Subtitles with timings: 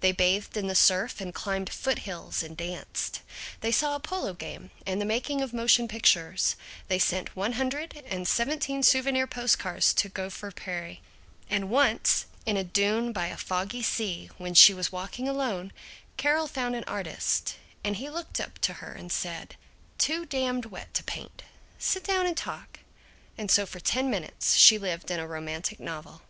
[0.00, 3.20] They bathed in the surf and climbed foothills and danced,
[3.60, 6.56] they saw a polo game and the making of motion pictures,
[6.88, 11.02] they sent one hundred and seventeen souvenir post cards to Gopher Prairie,
[11.50, 15.74] and once, on a dune by a foggy sea when she was walking alone,
[16.16, 19.56] Carol found an artist, and he looked up at her and said,
[19.98, 21.42] "Too damned wet to paint;
[21.78, 22.80] sit down and talk,"
[23.36, 26.22] and so for ten minutes she lived in a romantic novel.